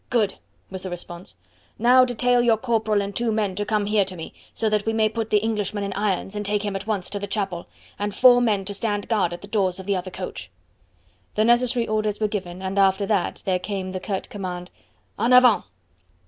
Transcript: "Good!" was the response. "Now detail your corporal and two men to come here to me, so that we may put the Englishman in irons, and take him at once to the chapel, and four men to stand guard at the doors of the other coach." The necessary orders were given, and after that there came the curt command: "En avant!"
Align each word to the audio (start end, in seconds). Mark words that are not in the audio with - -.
"Good!" 0.09 0.33
was 0.71 0.81
the 0.81 0.89
response. 0.89 1.35
"Now 1.77 2.05
detail 2.05 2.41
your 2.41 2.57
corporal 2.57 3.03
and 3.03 3.15
two 3.15 3.31
men 3.31 3.53
to 3.53 3.67
come 3.67 3.85
here 3.85 4.03
to 4.05 4.15
me, 4.15 4.33
so 4.55 4.67
that 4.67 4.83
we 4.87 4.93
may 4.93 5.09
put 5.09 5.29
the 5.29 5.37
Englishman 5.43 5.83
in 5.83 5.93
irons, 5.93 6.35
and 6.35 6.43
take 6.43 6.65
him 6.65 6.75
at 6.75 6.87
once 6.87 7.07
to 7.11 7.19
the 7.19 7.27
chapel, 7.27 7.67
and 7.99 8.15
four 8.15 8.41
men 8.41 8.65
to 8.65 8.73
stand 8.73 9.07
guard 9.07 9.31
at 9.31 9.41
the 9.41 9.47
doors 9.47 9.79
of 9.79 9.85
the 9.85 9.95
other 9.95 10.09
coach." 10.09 10.49
The 11.35 11.45
necessary 11.45 11.87
orders 11.87 12.19
were 12.19 12.27
given, 12.27 12.63
and 12.63 12.79
after 12.79 13.05
that 13.05 13.43
there 13.45 13.59
came 13.59 13.91
the 13.91 13.99
curt 13.99 14.27
command: 14.31 14.71
"En 15.19 15.31
avant!" 15.33 15.65